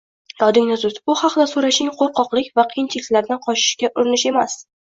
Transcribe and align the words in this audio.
Yodingda 0.43 0.77
tut: 0.83 0.95
bu 1.09 1.15
haqda 1.19 1.47
so‘rashing 1.51 1.93
qo‘rqoqlik 2.01 2.49
va 2.61 2.67
qiyinchiliklardan 2.75 3.45
qochishga 3.47 3.93
urinish 3.95 4.29
emas! 4.33 4.61